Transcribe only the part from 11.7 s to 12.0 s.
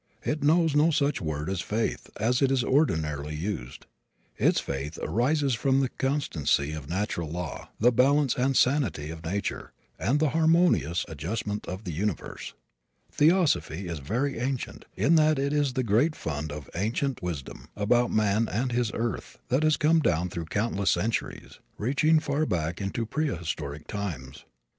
the